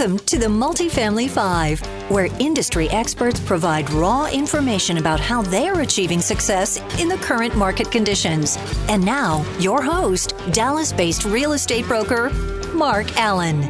[0.00, 1.78] Welcome to the Multifamily Five,
[2.10, 7.92] where industry experts provide raw information about how they're achieving success in the current market
[7.92, 8.56] conditions.
[8.88, 12.30] And now, your host, Dallas based real estate broker,
[12.72, 13.62] Mark Allen.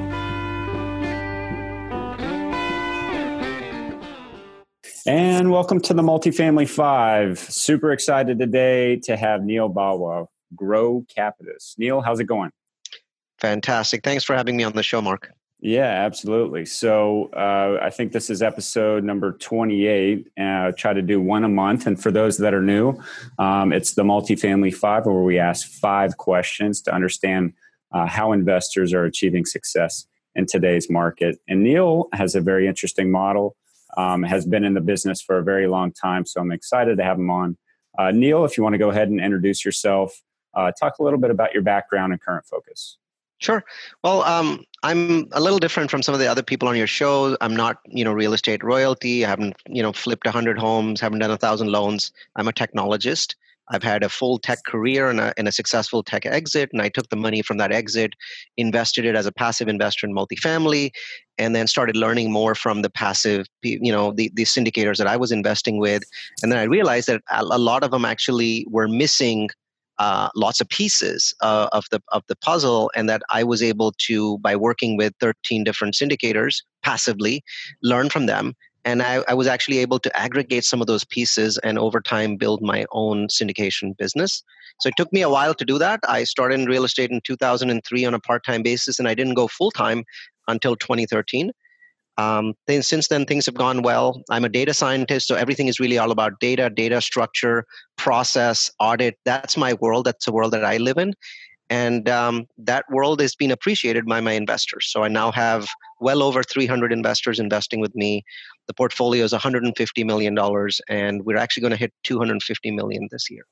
[5.04, 7.40] And welcome to the Multifamily Five.
[7.40, 11.76] Super excited today to have Neal Bawa, Grow Capitus.
[11.76, 12.52] Neal, how's it going?
[13.40, 14.04] Fantastic.
[14.04, 15.32] Thanks for having me on the show, Mark.
[15.62, 16.64] Yeah, absolutely.
[16.64, 20.26] So uh, I think this is episode number 28.
[20.40, 21.86] Uh, try to do one a month.
[21.86, 22.98] And for those that are new,
[23.38, 27.52] um, it's the Multifamily Five, where we ask five questions to understand
[27.92, 31.38] uh, how investors are achieving success in today's market.
[31.46, 33.54] And Neal has a very interesting model,
[33.98, 36.24] um, has been in the business for a very long time.
[36.24, 37.58] So I'm excited to have him on.
[37.98, 40.22] Uh, Neal, if you want to go ahead and introduce yourself,
[40.54, 42.96] uh, talk a little bit about your background and current focus.
[43.40, 43.64] Sure.
[44.04, 47.36] Well, um, I'm a little different from some of the other people on your show.
[47.40, 49.24] I'm not, you know, real estate royalty.
[49.24, 51.00] I haven't, you know, flipped a hundred homes.
[51.00, 52.12] Haven't done a thousand loans.
[52.36, 53.34] I'm a technologist.
[53.72, 56.88] I've had a full tech career and a, and a successful tech exit, and I
[56.88, 58.12] took the money from that exit,
[58.56, 60.90] invested it as a passive investor in multifamily,
[61.38, 65.16] and then started learning more from the passive, you know, the, the syndicators that I
[65.16, 66.02] was investing with,
[66.42, 69.48] and then I realized that a lot of them actually were missing
[70.00, 73.92] uh, lots of pieces uh, of the of the puzzle, and that I was able
[74.06, 77.44] to, by working with 13 different syndicators passively,
[77.82, 78.54] learn from them.
[78.86, 82.36] And I, I was actually able to aggregate some of those pieces and over time
[82.36, 84.42] build my own syndication business.
[84.80, 86.00] So it took me a while to do that.
[86.08, 89.34] I started in real estate in 2003 on a part time basis, and I didn't
[89.34, 90.04] go full time
[90.48, 91.52] until 2013.
[92.18, 94.22] Um, then since then, things have gone well.
[94.30, 97.64] I'm a data scientist, so everything is really all about data, data structure,
[97.96, 99.18] process, audit.
[99.24, 100.04] That's my world.
[100.06, 101.14] That's the world that I live in.
[101.70, 104.88] And um, that world has been appreciated by my investors.
[104.90, 105.68] So I now have
[106.00, 108.24] well over 300 investors investing with me.
[108.66, 113.30] The portfolio is 150 million dollars, and we're actually going to hit 250 million this
[113.30, 113.44] year.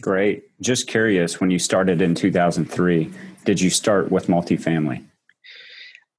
[0.00, 0.44] Great.
[0.60, 3.10] Just curious, when you started in 2003,
[3.44, 5.04] did you start with multifamily?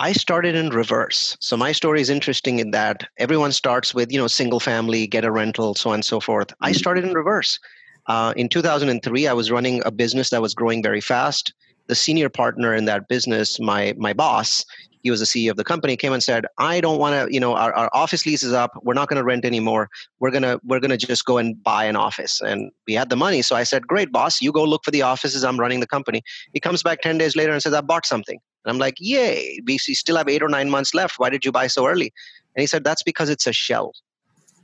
[0.01, 1.35] I started in reverse.
[1.41, 5.25] So my story is interesting in that everyone starts with, you know, single family, get
[5.25, 6.53] a rental, so on and so forth.
[6.61, 6.77] I mm-hmm.
[6.77, 7.59] started in reverse.
[8.07, 11.53] Uh, in 2003, I was running a business that was growing very fast.
[11.87, 14.63] The senior partner in that business, my my boss,
[15.01, 17.39] he was the CEO of the company, came and said, "I don't want to, you
[17.39, 18.71] know, our, our office lease is up.
[18.83, 19.89] We're not going to rent anymore.
[20.19, 23.41] We're gonna we're gonna just go and buy an office." And we had the money,
[23.41, 25.43] so I said, "Great, boss, you go look for the offices.
[25.43, 26.21] I'm running the company."
[26.53, 29.59] He comes back 10 days later and says, "I bought something." And I'm like, yay,
[29.65, 31.17] we still have eight or nine months left.
[31.17, 32.11] Why did you buy so early?
[32.55, 33.93] And he said, that's because it's a shell.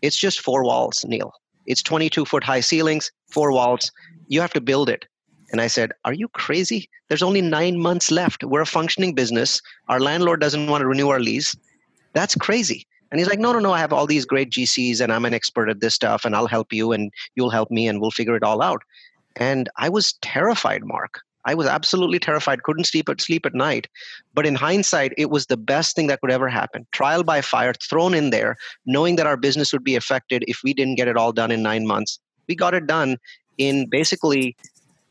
[0.01, 1.33] It's just four walls, Neal.
[1.65, 3.91] It's 22 foot high ceilings, four walls.
[4.27, 5.05] You have to build it.
[5.51, 6.89] And I said, Are you crazy?
[7.07, 8.43] There's only nine months left.
[8.43, 9.61] We're a functioning business.
[9.89, 11.55] Our landlord doesn't want to renew our lease.
[12.13, 12.85] That's crazy.
[13.11, 13.71] And he's like, No, no, no.
[13.71, 16.47] I have all these great GCs and I'm an expert at this stuff and I'll
[16.47, 18.81] help you and you'll help me and we'll figure it all out.
[19.35, 21.21] And I was terrified, Mark.
[21.45, 23.87] I was absolutely terrified, couldn't sleep at sleep at night.
[24.33, 26.87] But in hindsight, it was the best thing that could ever happen.
[26.91, 30.73] Trial by fire thrown in there, knowing that our business would be affected if we
[30.73, 32.19] didn't get it all done in nine months.
[32.47, 33.17] We got it done
[33.57, 34.55] in basically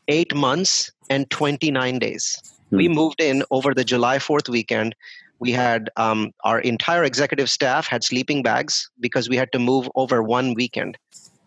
[0.07, 2.37] eight months and 29 days.
[2.69, 2.77] Hmm.
[2.77, 4.95] We moved in over the July 4th weekend.
[5.39, 9.89] We had um, our entire executive staff had sleeping bags because we had to move
[9.95, 10.97] over one weekend.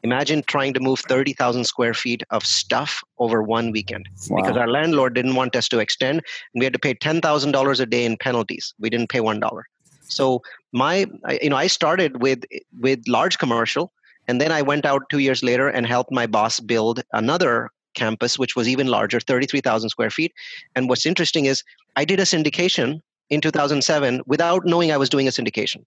[0.02, 4.40] Imagine trying to move 30,000 square feet of stuff over one weekend wow.
[4.40, 6.22] because our landlord didn't want us to extend
[6.54, 8.74] and we had to pay $10,000 a day in penalties.
[8.78, 9.62] We didn't pay $1.
[10.08, 10.42] So
[10.72, 11.06] my
[11.42, 12.44] you know I started with
[12.80, 13.92] with large commercial
[14.26, 18.38] and then I went out 2 years later and helped my boss build another campus
[18.38, 20.32] which was even larger 33,000 square feet
[20.74, 21.62] and what's interesting is
[21.96, 23.00] I did a syndication
[23.30, 25.84] in 2007 without knowing I was doing a syndication.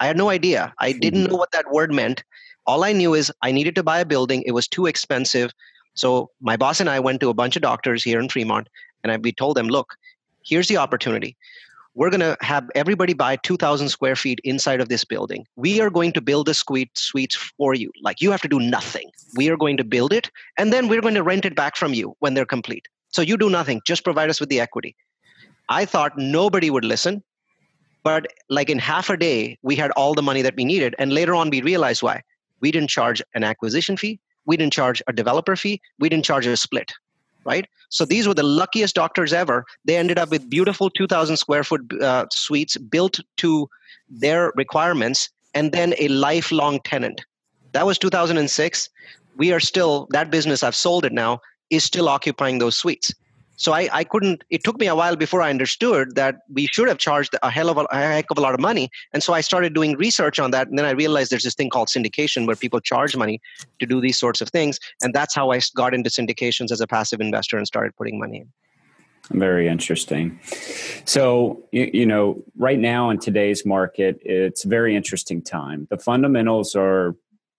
[0.00, 0.74] I had no idea.
[0.78, 1.32] I didn't mm-hmm.
[1.32, 2.24] know what that word meant
[2.66, 4.42] all I knew is I needed to buy a building.
[4.46, 5.52] It was too expensive.
[5.94, 8.68] So my boss and I went to a bunch of doctors here in Fremont,
[9.02, 9.94] and I, we told them, look,
[10.44, 11.36] here's the opportunity.
[11.94, 15.46] We're going to have everybody buy 2,000 square feet inside of this building.
[15.54, 17.92] We are going to build the suite, suites for you.
[18.02, 19.10] Like you have to do nothing.
[19.36, 21.94] We are going to build it, and then we're going to rent it back from
[21.94, 22.88] you when they're complete.
[23.10, 23.80] So you do nothing.
[23.86, 24.96] Just provide us with the equity.
[25.68, 27.22] I thought nobody would listen.
[28.02, 30.94] But like in half a day, we had all the money that we needed.
[30.98, 32.22] And later on, we realized why
[32.64, 34.18] we didn't charge an acquisition fee.
[34.46, 35.82] We didn't charge a developer fee.
[35.98, 36.90] We didn't charge a split,
[37.44, 37.66] right?
[37.90, 39.66] So these were the luckiest doctors ever.
[39.84, 43.68] They ended up with beautiful 2,000 square foot uh, suites built to
[44.08, 47.20] their requirements and then a lifelong tenant.
[47.72, 48.88] That was 2006.
[49.36, 53.12] We are still, that business, I've sold it now, is still occupying those suites.
[53.56, 56.88] So I, I couldn't, it took me a while before I understood that we should
[56.88, 58.90] have charged a hell of a, a heck of a lot of money.
[59.12, 60.68] And so I started doing research on that.
[60.68, 63.40] And then I realized there's this thing called syndication where people charge money
[63.80, 64.78] to do these sorts of things.
[65.02, 68.38] And that's how I got into syndications as a passive investor and started putting money
[68.38, 68.52] in.
[69.30, 70.38] Very interesting.
[71.06, 75.86] So, you, you, know, right now in today's market, it's a very interesting time.
[75.88, 77.16] The fundamentals are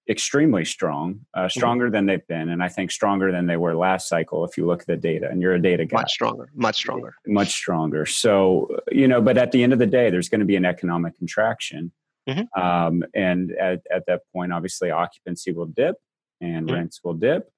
[0.10, 1.48] extremely strong, uh, mm-hmm.
[1.50, 1.94] stronger mm-hmm.
[1.94, 4.46] than they've been, and I think stronger than they were last cycle.
[4.46, 7.16] If you look at the data, and you're a data guy, much stronger, much stronger,
[7.28, 8.06] much stronger.
[8.06, 10.66] So, you know, but at the end of the day, there's going to be an
[10.66, 11.92] economic contraction,
[12.28, 12.62] mm-hmm.
[12.62, 15.96] um, and at, at that point, obviously, occupancy will dip
[16.42, 16.76] and mm-hmm.
[16.76, 17.50] rents will dip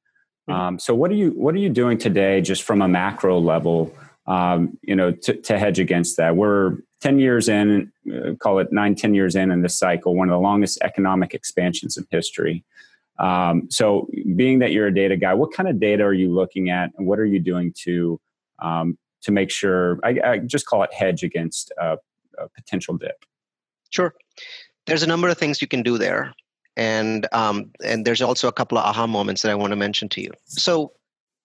[0.50, 0.60] Mm-hmm.
[0.60, 3.94] Um, so what are you what are you doing today, just from a macro level,
[4.26, 6.36] um, you know, to, to, hedge against that?
[6.36, 10.30] We're ten years in, uh, call it nine, ten years in in this cycle, one
[10.30, 12.64] of the longest economic expansions in history.
[13.20, 16.70] Um, so, being that you're a data guy, what kind of data are you looking
[16.70, 18.20] at, and what are you doing to
[18.60, 20.00] um, to make sure?
[20.04, 21.98] I, I, just call it hedge against a
[22.56, 23.26] potential dip.
[23.90, 24.14] Sure.
[24.86, 26.34] There's a number of things you can do there
[26.78, 30.08] and um, and there's also a couple of aha moments that I want to mention
[30.10, 30.32] to you.
[30.46, 30.94] So,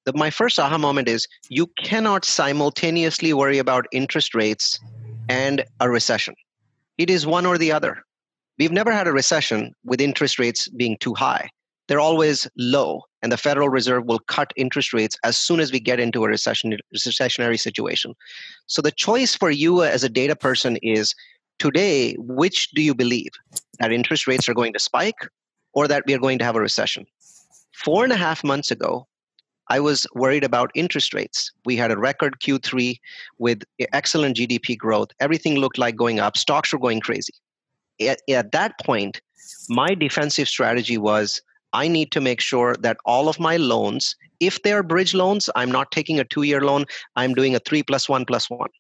[0.05, 4.79] the, my first aha moment is you cannot simultaneously worry about interest rates
[5.29, 6.35] and a recession.
[6.99, 8.03] It is one or the other.
[8.59, 11.49] We've never had a recession with interest rates being too high.
[11.89, 15.81] They're always low, and the Federal Reserve will cut interest rates as soon as we
[15.81, 18.15] get into a recession, recessionary situation.
[18.67, 21.15] So the choice for you as a data person is
[21.59, 23.31] today, which do you believe?
[23.79, 25.29] That interest rates are going to spike
[25.73, 27.07] or that we are going to have a recession?
[27.73, 29.07] Four and a half months ago,
[29.69, 31.51] I was worried about interest rates.
[31.65, 32.99] We had a record Q3
[33.39, 33.63] with
[33.93, 35.09] excellent GDP growth.
[35.21, 36.37] Everything looked like going up.
[36.37, 37.35] Stocks were going crazy.
[38.01, 39.21] At, at that point,
[39.69, 41.41] my defensive strategy was
[41.73, 45.49] I need to make sure that all of my loans, if they are bridge loans,
[45.57, 46.85] I'm not taking a two year loan,
[47.17, 48.71] I'm doing a three plus one plus one.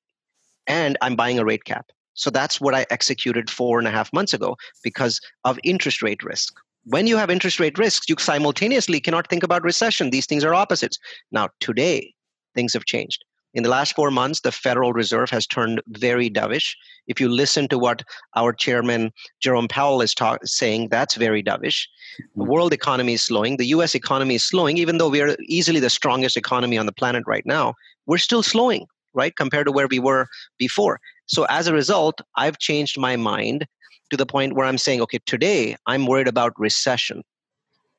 [0.66, 1.86] And I'm buying a rate cap.
[2.14, 6.22] So that's what I executed four and a half months ago because of interest rate
[6.22, 6.54] risk.
[6.84, 10.10] When you have interest rate risks, you simultaneously cannot think about recession.
[10.10, 10.98] These things are opposites.
[11.30, 12.12] Now, today,
[12.54, 13.24] things have changed.
[13.54, 16.74] In the last four months, the Federal Reserve has turned very dovish.
[17.06, 18.02] If you listen to what
[18.34, 21.86] our chairman Jerome Powell is talk- saying, that's very dovish.
[22.16, 22.50] The mm-hmm.
[22.50, 23.58] world economy is slowing.
[23.58, 26.92] The US economy is slowing, even though we are easily the strongest economy on the
[26.92, 27.74] planet right now.
[28.06, 30.26] We're still slowing, right, compared to where we were
[30.58, 30.98] before.
[31.26, 33.66] So as a result, I've changed my mind
[34.12, 37.22] to the point where I'm saying, okay, today I'm worried about recession.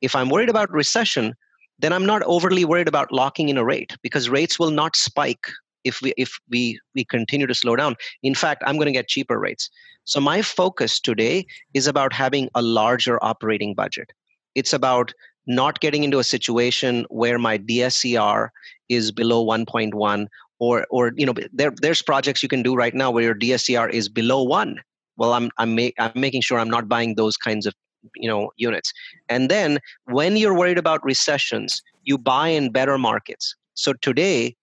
[0.00, 1.34] If I'm worried about recession,
[1.80, 5.46] then I'm not overly worried about locking in a rate because rates will not spike
[5.82, 7.96] if we if we we continue to slow down.
[8.22, 9.68] In fact, I'm going to get cheaper rates.
[10.04, 14.12] So my focus today is about having a larger operating budget.
[14.54, 15.12] It's about
[15.46, 18.50] not getting into a situation where my DSCR
[18.88, 20.26] is below 1.1
[20.60, 23.90] or or you know there there's projects you can do right now where your DSCR
[23.90, 24.80] is below one.
[25.16, 27.74] Well, I'm I'm I'm making sure I'm not buying those kinds of
[28.16, 28.92] you know units.
[29.28, 33.54] And then when you're worried about recessions, you buy in better markets.
[33.74, 34.56] So today,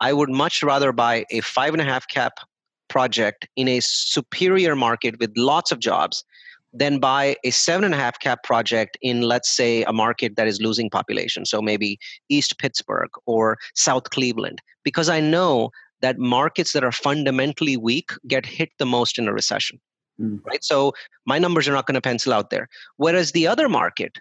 [0.00, 2.34] I would much rather buy a five and a half cap
[2.88, 6.24] project in a superior market with lots of jobs
[6.72, 10.48] than buy a seven and a half cap project in, let's say, a market that
[10.48, 11.46] is losing population.
[11.46, 11.98] So maybe
[12.28, 15.70] East Pittsburgh or South Cleveland, because I know
[16.00, 19.80] that markets that are fundamentally weak get hit the most in a recession.
[20.20, 20.40] Mm.
[20.44, 20.62] Right.
[20.62, 20.92] So
[21.26, 22.68] my numbers are not going to pencil out there.
[22.96, 24.18] Whereas the other market,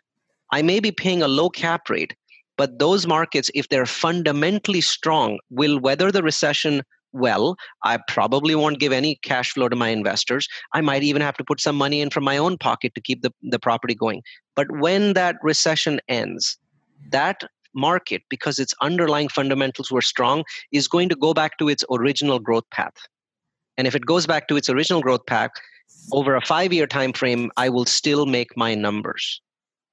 [0.52, 2.16] I may be paying a low cap rate,
[2.58, 7.56] but those markets, if they're fundamentally strong, will weather the recession well.
[7.84, 10.48] I probably won't give any cash flow to my investors.
[10.74, 13.22] I might even have to put some money in from my own pocket to keep
[13.22, 14.24] the, the property going.
[14.56, 16.58] But when that recession ends,
[17.12, 17.44] that
[17.76, 22.40] market, because its underlying fundamentals were strong, is going to go back to its original
[22.40, 22.94] growth path.
[23.78, 25.52] And if it goes back to its original growth path
[26.12, 29.42] over a five year time frame, I will still make my numbers.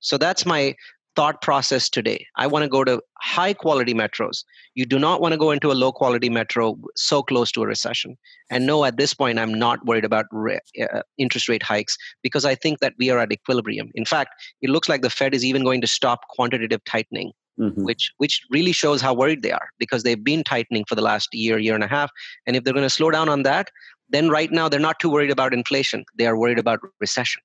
[0.01, 0.75] So that's my
[1.17, 2.25] thought process today.
[2.37, 4.45] I want to go to high quality metros.
[4.75, 7.67] You do not want to go into a low quality metro so close to a
[7.67, 8.17] recession.
[8.51, 12.45] And no, at this point, I'm not worried about re- uh, interest rate hikes because
[12.45, 13.91] I think that we are at equilibrium.
[13.95, 14.31] In fact,
[14.63, 17.33] it looks like the Fed is even going to stop quantitative tightening.
[17.59, 17.83] Mm-hmm.
[17.83, 21.29] Which which really shows how worried they are because they've been tightening for the last
[21.35, 22.11] year year and a half,
[22.47, 23.69] and if they're going to slow down on that,
[24.11, 26.05] then right now they're not too worried about inflation.
[26.19, 27.43] They are worried about recession.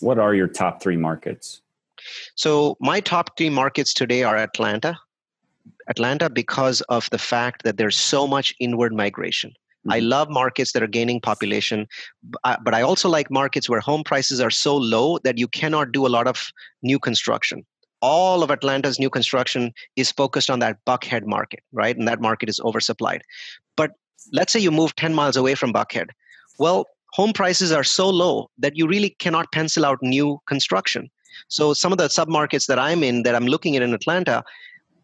[0.00, 1.62] What are your top three markets?
[2.36, 4.96] So my top three markets today are Atlanta.
[5.88, 9.50] Atlanta because of the fact that there's so much inward migration.
[9.50, 9.92] Mm-hmm.
[9.92, 11.86] I love markets that are gaining population,
[12.42, 16.06] but I also like markets where home prices are so low that you cannot do
[16.06, 17.64] a lot of new construction.
[18.00, 21.96] all of Atlanta's new construction is focused on that Buckhead market, right?
[21.96, 23.20] And that market is oversupplied.
[23.76, 23.92] But
[24.32, 26.08] let's say you move 10 miles away from Buckhead.
[26.58, 31.10] Well, home prices are so low that you really cannot pencil out new construction.
[31.48, 34.44] So some of the submarkets that I'm in, that I'm looking at in Atlanta,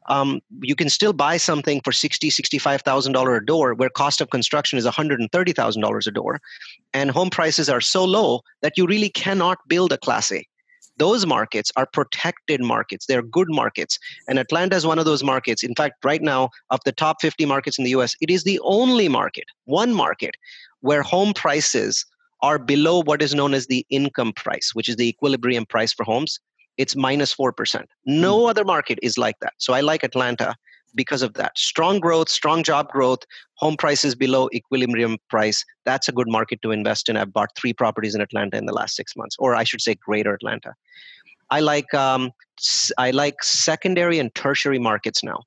[0.06, 4.20] um, you can still buy something for sixty, sixty-five thousand dollar a door, where cost
[4.20, 6.40] of construction is one hundred and thirty thousand dollars a door,
[6.92, 10.46] and home prices are so low that you really cannot build a Class A.
[10.96, 13.06] Those markets are protected markets.
[13.06, 13.98] They're good markets,
[14.28, 15.62] and Atlanta is one of those markets.
[15.62, 18.60] In fact, right now, of the top fifty markets in the U.S., it is the
[18.62, 20.34] only market, one market,
[20.80, 22.04] where home prices
[22.42, 26.04] are below what is known as the income price, which is the equilibrium price for
[26.04, 26.38] homes
[26.76, 27.84] it's minus 4%.
[28.06, 28.50] No mm.
[28.50, 29.52] other market is like that.
[29.58, 30.54] So I like Atlanta
[30.94, 31.56] because of that.
[31.56, 33.20] Strong growth, strong job growth,
[33.54, 35.64] home prices below equilibrium price.
[35.84, 37.16] That's a good market to invest in.
[37.16, 39.94] I've bought three properties in Atlanta in the last six months, or I should say,
[39.94, 40.74] Greater Atlanta.
[41.50, 42.32] I like um,
[42.98, 45.42] I like secondary and tertiary markets now.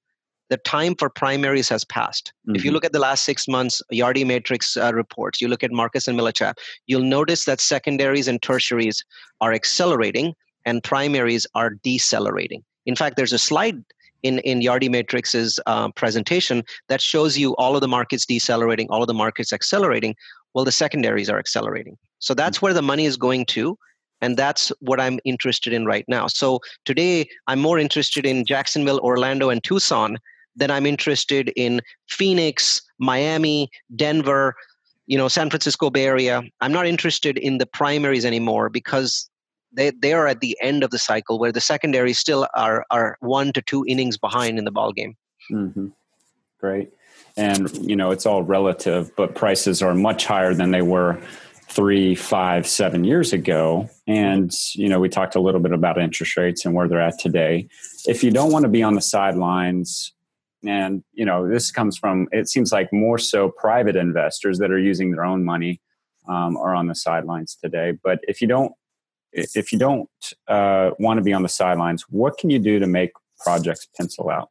[0.49, 2.31] The time for primaries has passed.
[2.31, 2.55] Mm-hmm.
[2.55, 2.75] If you mm-hmm.
[2.75, 6.17] look at the last six months Yardi Matrix uh, reports, you look at Marcus and
[6.17, 6.53] Millichap,
[6.85, 9.03] you'll notice that secondaries and tertiaries
[9.41, 10.33] are accelerating
[10.65, 12.63] and primaries are decelerating.
[12.85, 13.83] In fact, there's a slide
[14.24, 19.01] in, in Yardi Matrix's uh, presentation that shows you all of the markets decelerating, all
[19.01, 20.15] of the markets accelerating.
[20.53, 21.97] Well, the secondaries are accelerating.
[22.19, 23.77] So that's where the money is going to.
[24.21, 26.25] And that's what I'm interested in right now.
[26.27, 30.17] So today, I'm more interested in Jacksonville, Orlando, and Tucson
[30.55, 34.55] than I'm interested in Phoenix, Miami, Denver,
[35.05, 36.41] you know, San Francisco Bay Area.
[36.62, 39.29] I'm not interested in the primaries anymore because
[39.71, 43.17] they they are at the end of the cycle where the secondary still are are
[43.19, 45.15] one to two innings behind in the ball game.
[45.51, 45.88] Mm-hmm.
[46.59, 46.91] Great,
[47.36, 51.19] and you know it's all relative, but prices are much higher than they were
[51.69, 53.89] three, five, seven years ago.
[54.07, 57.19] And you know we talked a little bit about interest rates and where they're at
[57.19, 57.67] today.
[58.05, 60.13] If you don't want to be on the sidelines.
[60.65, 62.27] And you know this comes from.
[62.31, 65.79] It seems like more so private investors that are using their own money
[66.27, 67.93] um, are on the sidelines today.
[68.03, 68.74] But if you don't
[69.34, 70.10] if you don't
[70.48, 74.29] uh, want to be on the sidelines, what can you do to make projects pencil
[74.29, 74.50] out?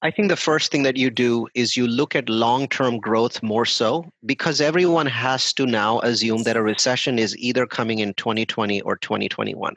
[0.00, 3.42] I think the first thing that you do is you look at long term growth
[3.42, 8.14] more so because everyone has to now assume that a recession is either coming in
[8.14, 9.74] 2020 or 2021.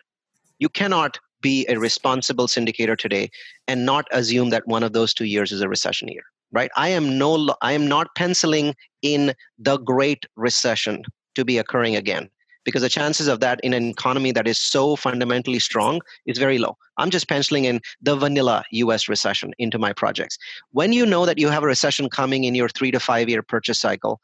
[0.59, 3.29] You cannot be a responsible syndicator today
[3.67, 6.87] and not assume that one of those two years is a recession year right i
[6.87, 11.03] am no i am not penciling in the great recession
[11.35, 12.29] to be occurring again
[12.63, 16.57] because the chances of that in an economy that is so fundamentally strong is very
[16.57, 16.77] low.
[16.97, 20.37] I'm just penciling in the vanilla US recession into my projects.
[20.71, 23.41] When you know that you have a recession coming in your three to five year
[23.41, 24.19] purchase cycle,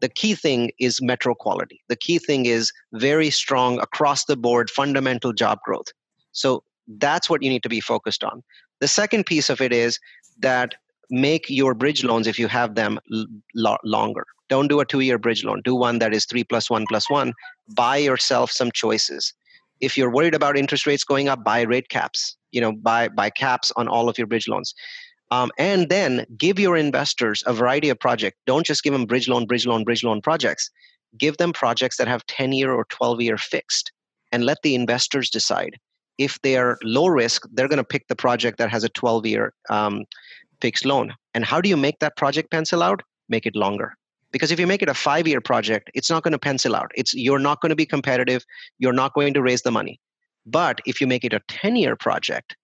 [0.00, 1.80] the key thing is metro quality.
[1.88, 5.86] The key thing is very strong across the board fundamental job growth.
[6.32, 6.64] So
[6.98, 8.42] that's what you need to be focused on.
[8.80, 10.00] The second piece of it is
[10.40, 10.74] that
[11.12, 14.24] make your bridge loans if you have them l- longer.
[14.48, 15.60] Don't do a two year bridge loan.
[15.62, 17.34] Do one that is three plus one plus one.
[17.76, 19.32] Buy yourself some choices.
[19.80, 22.36] If you're worried about interest rates going up buy rate caps.
[22.50, 24.74] You know buy buy caps on all of your bridge loans.
[25.30, 29.28] Um, and then give your investors a variety of projects don't just give them bridge
[29.28, 30.70] loan bridge loan bridge loan projects.
[31.18, 33.92] Give them projects that have 10 year or 12 year fixed
[34.32, 35.78] and let the investors decide.
[36.16, 39.26] If they are low risk they're going to pick the project that has a 12
[39.26, 40.04] year um,
[40.62, 41.12] fixed loan.
[41.34, 43.02] And how do you make that project pencil out?
[43.28, 43.94] Make it longer.
[44.30, 46.90] Because if you make it a five year project it's not going to pencil out.
[46.94, 48.46] It's you're not going to be competitive.
[48.78, 50.00] You're not going to raise the money.
[50.46, 52.56] But if you make it a 10 year project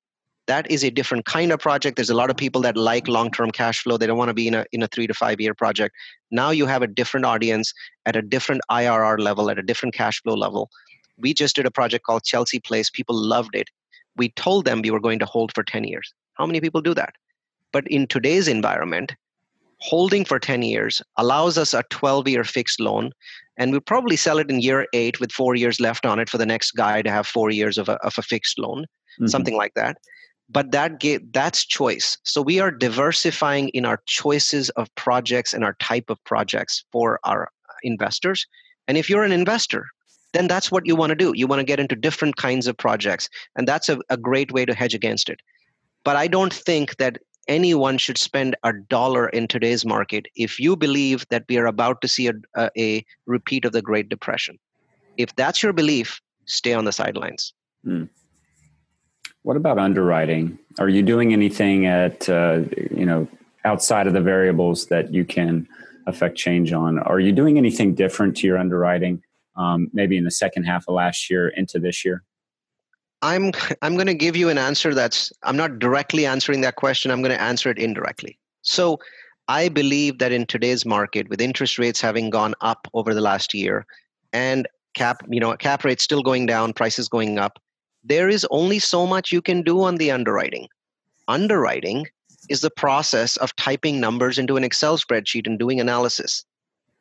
[0.48, 1.96] that is a different kind of project.
[1.96, 3.98] There's a lot of people that like long term cash flow.
[3.98, 5.94] They don't want to be in a in a 3 to 5 year project.
[6.30, 7.74] Now you have a different audience
[8.06, 10.70] at a different IRR level at a different cash flow level.
[11.18, 12.90] We just did a project called Chelsea Place.
[12.98, 13.68] People loved it.
[14.16, 16.14] We told them we were going to hold for 10 years.
[16.38, 17.14] How many people do that
[17.72, 19.14] but in today's environment
[19.80, 23.12] holding for 10 years allows us a 12 year fixed loan
[23.56, 26.38] and we probably sell it in year eight with four years left on it for
[26.38, 28.86] the next guy to have four years of a, of a fixed loan
[29.18, 29.26] mm-hmm.
[29.26, 29.98] something like that.
[30.50, 32.16] But that get, that's choice.
[32.24, 37.20] So we are diversifying in our choices of projects and our type of projects for
[37.24, 37.50] our
[37.82, 38.46] investors.
[38.86, 39.86] And if you're an investor
[40.34, 41.32] then that's what you want to do.
[41.34, 44.66] You want to get into different kinds of projects and that's a, a great way
[44.66, 45.40] to hedge against it.
[46.04, 47.18] But i don't think that
[47.48, 52.00] anyone should spend a dollar in today's market if you believe that we are about
[52.02, 54.58] to see a, a, a repeat of the Great Depression.
[55.16, 57.52] If that's your belief, stay on the sidelines.
[57.84, 58.04] Hmm.
[59.42, 60.58] What about underwriting?
[60.78, 63.26] Are you doing anything at uh, you know
[63.64, 65.66] outside of the variables that you can
[66.06, 66.98] affect change on?
[66.98, 69.22] Are you doing anything different to your underwriting?
[69.56, 72.22] Um, maybe in the second half of last year into this year.
[73.22, 77.10] I'm I'm going to give you an answer that's I'm not directly answering that question.
[77.10, 78.38] I'm going to answer it indirectly.
[78.62, 78.98] So
[79.48, 83.54] I believe that in today's market, with interest rates having gone up over the last
[83.54, 83.86] year,
[84.32, 87.58] and cap you know cap rates still going down, prices going up,
[88.04, 90.68] there is only so much you can do on the underwriting.
[91.28, 92.06] Underwriting
[92.48, 96.44] is the process of typing numbers into an Excel spreadsheet and doing analysis.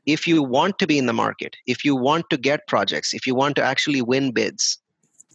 [0.06, 3.28] If you want to be in the market, if you want to get projects, if
[3.28, 4.78] you want to actually win bids,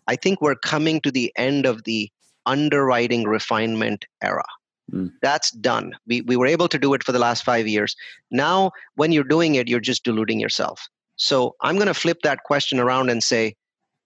[0.07, 2.11] I think we're coming to the end of the
[2.47, 4.45] underwriting refinement era.
[4.93, 5.13] Mm.
[5.23, 5.95] That's done.
[6.07, 7.97] We, we were able to do it for the last five years.
[8.31, 10.89] Now, when you're doing it, you're just diluting yourself.
[11.17, 13.55] So I'm going to flip that question around and say,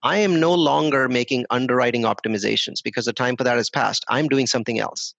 [0.03, 4.05] I am no longer making underwriting optimizations because the time for that has passed.
[4.09, 5.15] I'm doing something else.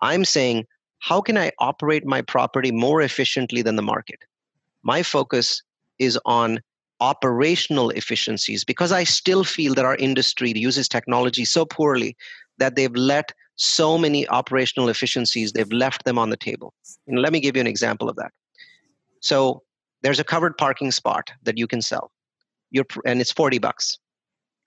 [0.00, 0.66] I'm saying,
[1.00, 4.20] how can I operate my property more efficiently than the market?
[4.82, 5.62] My focus
[5.98, 6.60] is on
[7.02, 12.16] operational efficiencies because I still feel that our industry uses technology so poorly
[12.58, 16.72] that they've let so many operational efficiencies, they've left them on the table.
[17.08, 18.30] And let me give you an example of that.
[19.20, 19.62] So
[20.02, 22.12] there's a covered parking spot that you can sell.
[22.70, 23.98] You're, and it's 40 bucks.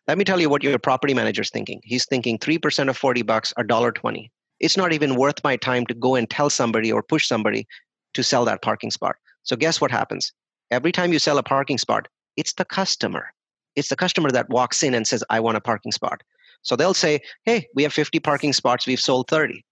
[0.07, 1.79] Let me tell you what your property manager's thinking.
[1.83, 4.29] He's thinking 3% of 40 bucks are $1.20.
[4.59, 7.65] It's not even worth my time to go and tell somebody or push somebody
[8.13, 9.15] to sell that parking spot.
[9.43, 10.33] So guess what happens?
[10.69, 13.33] Every time you sell a parking spot, it's the customer.
[13.75, 16.21] It's the customer that walks in and says, I want a parking spot.
[16.61, 19.63] So they'll say, Hey, we have 50 parking spots, we've sold 30.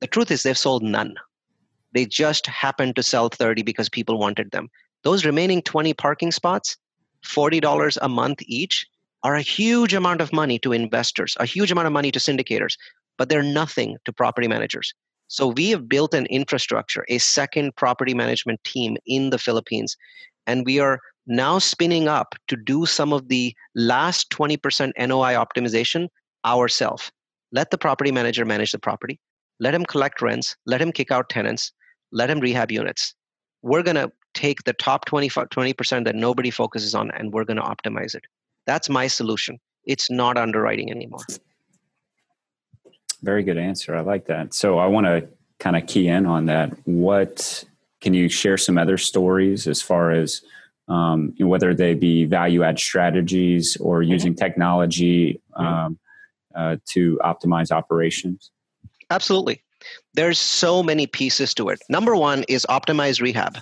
[0.00, 1.14] The truth is, they've sold none.
[1.92, 4.68] They just happened to sell 30 because people wanted them.
[5.02, 6.76] Those remaining 20 parking spots,
[7.24, 8.86] $40 a month each,
[9.22, 12.76] are a huge amount of money to investors, a huge amount of money to syndicators,
[13.18, 14.94] but they're nothing to property managers.
[15.28, 19.96] So we have built an infrastructure, a second property management team in the Philippines,
[20.46, 21.00] and we are
[21.30, 26.08] now spinning up to do some of the last 20% NOI optimization
[26.44, 27.10] ourselves.
[27.52, 29.20] Let the property manager manage the property.
[29.60, 30.56] Let him collect rents.
[30.66, 31.72] Let him kick out tenants.
[32.10, 33.14] Let him rehab units.
[33.62, 37.58] We're going to take the top 20, 20% that nobody focuses on and we're going
[37.58, 38.24] to optimize it.
[38.66, 39.58] That's my solution.
[39.84, 41.24] It's not underwriting anymore.
[43.22, 43.94] Very good answer.
[43.94, 44.52] I like that.
[44.52, 46.72] So I want to kind of key in on that.
[46.86, 47.64] What
[48.00, 50.42] can you share some other stories as far as
[50.88, 54.12] um, you know, whether they be value add strategies or mm-hmm.
[54.12, 55.98] using technology um,
[56.54, 58.50] uh, to optimize operations?
[59.10, 59.62] Absolutely.
[60.14, 61.80] There's so many pieces to it.
[61.88, 63.58] Number one is optimize rehab.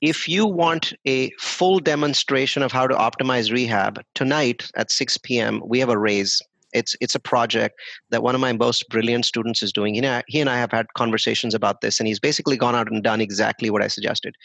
[0.00, 5.62] If you want a full demonstration of how to optimize rehab, tonight at 6 p.m.,
[5.64, 6.40] we have a raise.
[6.72, 7.78] It's, it's a project
[8.10, 9.94] that one of my most brilliant students is doing.
[9.94, 12.74] He and, I, he and I have had conversations about this, and he's basically gone
[12.74, 14.36] out and done exactly what I suggested,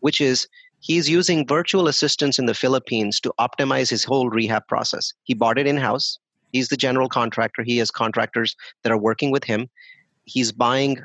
[0.00, 0.48] which is
[0.84, 5.14] he's using virtual assistants in the Philippines to optimize his whole rehab process.
[5.24, 6.18] He bought it in house.
[6.52, 7.62] He's the general contractor.
[7.62, 9.68] He has contractors that are working with him.
[10.24, 10.98] He's buying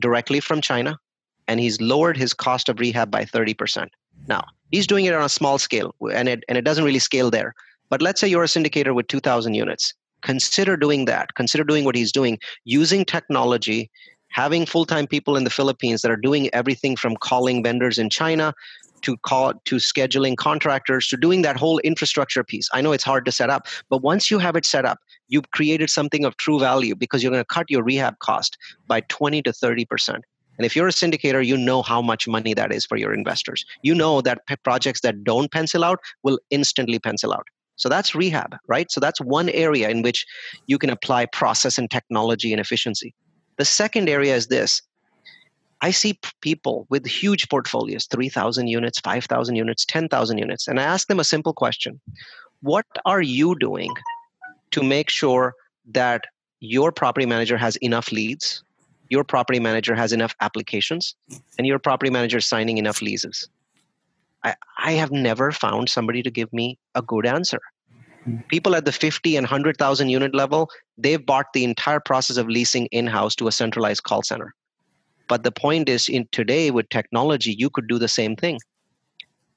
[0.00, 0.98] directly from China
[1.46, 3.86] and he's lowered his cost of rehab by 30%.
[4.26, 7.30] Now, he's doing it on a small scale and it, and it doesn't really scale
[7.30, 7.54] there.
[7.88, 9.94] But let's say you're a syndicator with 2,000 units.
[10.22, 11.34] Consider doing that.
[11.34, 13.90] Consider doing what he's doing using technology
[14.32, 18.54] having full-time people in the philippines that are doing everything from calling vendors in china
[19.02, 22.68] to call to scheduling contractors to doing that whole infrastructure piece.
[22.72, 25.50] I know it's hard to set up but once you have it set up you've
[25.50, 29.42] created something of true value because you're going to cut your rehab cost by 20
[29.42, 30.24] to 30 percent.
[30.58, 33.64] And if you're a syndicator you know how much money that is for your investors.
[33.82, 37.46] You know that projects that don't pencil out will instantly pencil out.
[37.76, 38.90] So that's rehab right?
[38.90, 40.26] So that's one area in which
[40.66, 43.14] you can apply process and technology and efficiency.
[43.56, 44.80] The second area is this
[45.82, 51.08] I see people with huge portfolios 3,000 units, 5,000 units, 10,000 units, and I ask
[51.08, 52.00] them a simple question
[52.60, 53.90] What are you doing
[54.72, 55.54] to make sure
[55.92, 56.24] that
[56.60, 58.62] your property manager has enough leads,
[59.08, 61.14] your property manager has enough applications,
[61.56, 63.48] and your property manager is signing enough leases?
[64.44, 67.60] I, I have never found somebody to give me a good answer.
[68.48, 72.86] People at the 50 and 100,000 unit level, they've bought the entire process of leasing
[72.86, 74.54] in house to a centralized call center
[75.30, 78.58] but the point is, in today with technology, you could do the same thing.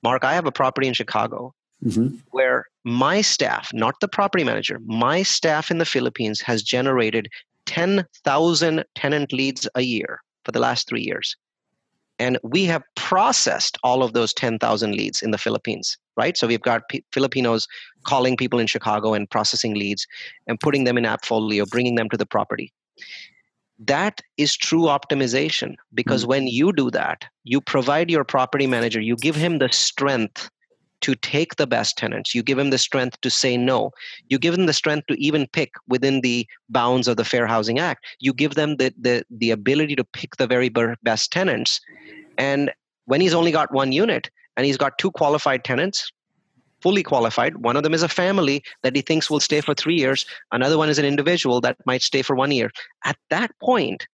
[0.04, 2.18] Mark, I have a property in Chicago mm-hmm.
[2.30, 7.28] where my staff, not the property manager, my staff in the Philippines has generated
[7.66, 11.36] 10,000 tenant leads a year for the last three years.
[12.20, 16.38] And we have processed all of those 10,000 leads in the Philippines, right?
[16.38, 17.68] So we've got P- Filipinos
[18.04, 20.06] calling people in Chicago and processing leads
[20.46, 22.72] and putting them in AppFolio, bringing them to the property
[23.80, 26.30] that is true optimization because mm-hmm.
[26.30, 30.50] when you do that you provide your property manager you give him the strength
[31.04, 32.34] to take the best tenants.
[32.34, 33.92] You give him the strength to say no.
[34.30, 37.78] You give them the strength to even pick within the bounds of the Fair Housing
[37.78, 38.06] Act.
[38.20, 40.70] You give them the, the, the ability to pick the very
[41.04, 41.82] best tenants.
[42.38, 42.72] And
[43.04, 46.10] when he's only got one unit and he's got two qualified tenants,
[46.84, 49.96] fully qualified, one of them is a family that he thinks will stay for three
[49.96, 52.70] years, another one is an individual that might stay for one year.
[53.06, 54.06] At that point,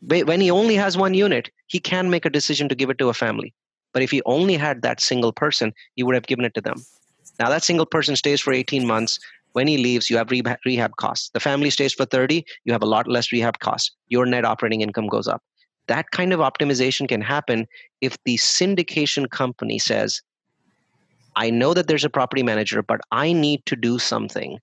[0.00, 3.10] when he only has one unit, he can make a decision to give it to
[3.10, 3.52] a family.
[3.92, 6.82] But if he only had that single person, he would have given it to them.
[7.38, 9.18] Now, that single person stays for 18 months.
[9.52, 11.28] When he leaves, you have rehab costs.
[11.34, 13.90] The family stays for 30, you have a lot less rehab costs.
[14.08, 15.42] Your net operating income goes up.
[15.88, 17.66] That kind of optimization can happen
[18.00, 20.22] if the syndication company says,
[21.36, 24.58] I know that there's a property manager, but I need to do something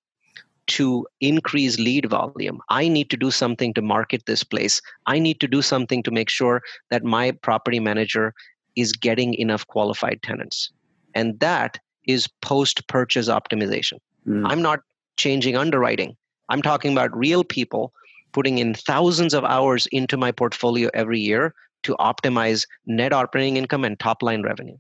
[0.67, 2.61] to increase lead volume.
[2.69, 4.81] I need to do something to market this place.
[5.07, 8.33] I need to do something to make sure that my property manager
[8.75, 10.71] is getting enough qualified tenants.
[11.15, 13.99] And that is post purchase optimization.
[14.27, 14.47] Mm.
[14.47, 14.81] I'm not
[15.17, 16.15] changing underwriting.
[16.49, 17.91] I'm talking about real people
[18.31, 21.53] putting in thousands of hours into my portfolio every year
[21.83, 24.77] to optimize net operating income and top line revenue.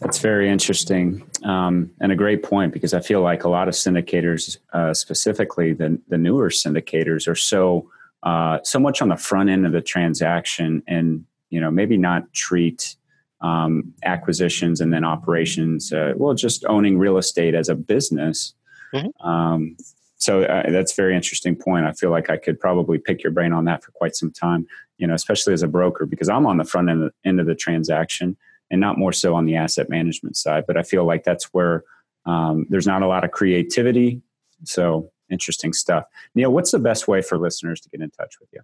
[0.00, 3.74] That's very interesting um, and a great point because I feel like a lot of
[3.74, 7.90] syndicators, uh, specifically the, the newer syndicators, are so
[8.22, 12.32] uh, so much on the front end of the transaction and you know maybe not
[12.32, 12.96] treat
[13.42, 18.54] um, acquisitions and then operations uh, well just owning real estate as a business.
[18.94, 19.26] Mm-hmm.
[19.26, 19.76] Um,
[20.16, 21.84] so uh, that's a very interesting point.
[21.84, 24.66] I feel like I could probably pick your brain on that for quite some time.
[24.96, 27.46] You know, especially as a broker because I'm on the front end of, end of
[27.46, 28.36] the transaction
[28.74, 30.64] and not more so on the asset management side.
[30.66, 31.84] But I feel like that's where
[32.26, 34.20] um, there's not a lot of creativity.
[34.64, 36.06] So interesting stuff.
[36.34, 38.60] Neal, what's the best way for listeners to get in touch with you?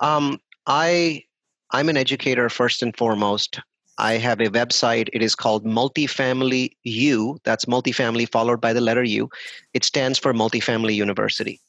[0.00, 1.24] Um, I
[1.72, 3.58] I'm an educator first and foremost.
[3.98, 5.08] I have a website.
[5.12, 7.38] It is called Multifamily U.
[7.42, 9.28] That's multifamily followed by the letter U.
[9.74, 11.60] It stands for Multifamily University.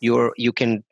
[0.00, 0.82] You're you can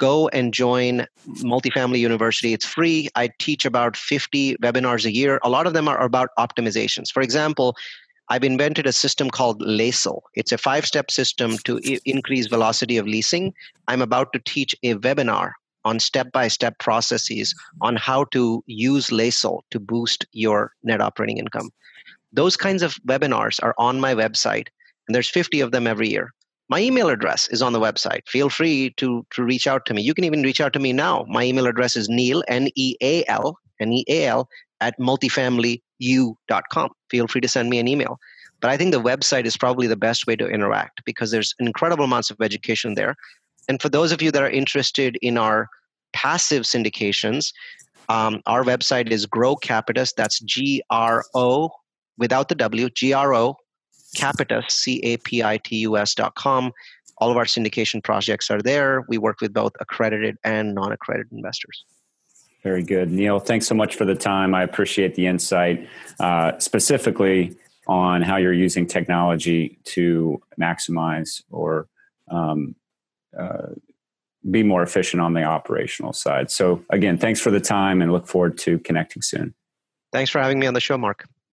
[0.00, 2.52] go and join Multifamily University.
[2.54, 3.08] It's free.
[3.14, 5.38] I teach about 50 webinars a year.
[5.44, 7.12] A lot of them are about optimizations.
[7.12, 7.76] For example,
[8.30, 10.22] I've invented a system called LASL.
[10.34, 13.52] It's a five step system to I- increase velocity of leasing.
[13.88, 15.52] I'm about to teach a webinar
[15.84, 21.38] on step by step processes on how to use LASL to boost your net operating
[21.38, 21.70] income.
[22.32, 24.68] Those kinds of webinars are on my website,
[25.06, 26.32] and there's 50 of them every year.
[26.70, 28.28] My email address is on the website.
[28.28, 30.02] Feel free to, to reach out to me.
[30.02, 31.26] You can even reach out to me now.
[31.28, 34.48] My email address is Neal, N E A L, N E A L,
[34.80, 36.90] at multifamilyu.com.
[37.10, 38.18] Feel free to send me an email.
[38.60, 42.04] But I think the website is probably the best way to interact because there's incredible
[42.04, 43.16] amounts of education there.
[43.68, 45.66] And for those of you that are interested in our
[46.12, 47.52] passive syndications,
[48.08, 50.12] um, our website is Gro Capitus.
[50.16, 51.70] That's G R O
[52.16, 53.56] without the W, G R O
[54.16, 56.72] Capitus, C A P I T U S dot com.
[57.18, 59.04] All of our syndication projects are there.
[59.08, 61.84] We work with both accredited and non accredited investors.
[62.62, 63.10] Very good.
[63.10, 64.54] Neal, thanks so much for the time.
[64.54, 71.88] I appreciate the insight, uh, specifically on how you're using technology to maximize or
[72.30, 72.74] um,
[73.38, 73.68] uh,
[74.50, 76.50] be more efficient on the operational side.
[76.50, 79.54] So, again, thanks for the time and look forward to connecting soon.
[80.12, 81.26] Thanks for having me on the show, Mark.